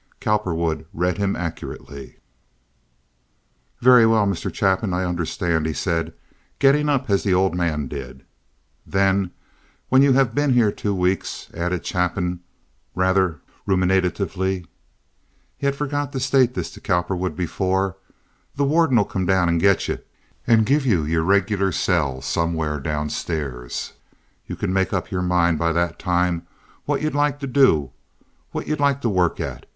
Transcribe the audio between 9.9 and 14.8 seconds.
you have been here two weeks," added Chapin, rather ruminatively